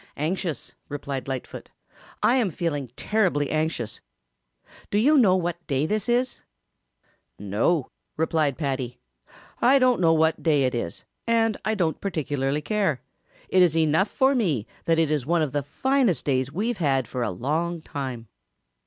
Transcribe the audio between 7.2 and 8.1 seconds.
"No,"